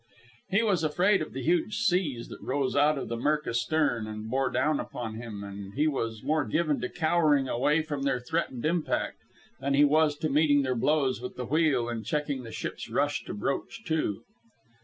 [0.49, 4.31] He was afraid of the huge seas that rose out of the murk astern and
[4.31, 8.65] bore down upon him, and he was more given to cowering away from their threatened
[8.65, 9.19] impact
[9.59, 13.23] than he was to meeting their blows with the wheel and checking the ship's rush
[13.25, 14.23] to broach to.